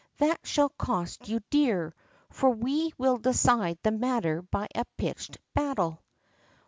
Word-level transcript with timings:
That 0.17 0.39
shall 0.43 0.69
cost 0.69 1.29
you 1.29 1.41
dear, 1.51 1.93
for 2.31 2.49
we 2.49 2.91
will 2.97 3.17
decide 3.17 3.77
the 3.83 3.91
matter 3.91 4.41
by 4.41 4.67
a 4.73 4.85
pitched 4.97 5.37
battle." 5.53 6.01